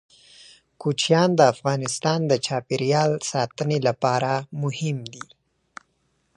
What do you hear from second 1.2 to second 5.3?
د افغانستان د چاپیریال ساتنې لپاره مهم دي.